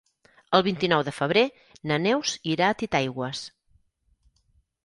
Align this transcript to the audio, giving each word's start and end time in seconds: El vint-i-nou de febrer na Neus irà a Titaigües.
El 0.59 0.63
vint-i-nou 0.67 1.03
de 1.09 1.13
febrer 1.17 1.43
na 1.91 1.99
Neus 2.05 2.33
irà 2.55 2.71
a 2.71 2.79
Titaigües. 2.81 3.43